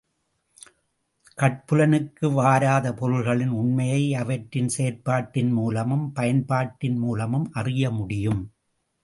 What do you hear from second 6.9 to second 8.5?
மூலமும் அறிய முடியும்.